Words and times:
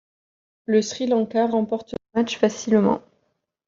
Le 0.65 0.81
Sri 0.81 1.05
Lanka 1.05 1.45
remporte 1.45 1.91
le 1.93 2.19
match 2.19 2.39
facilement. 2.39 3.03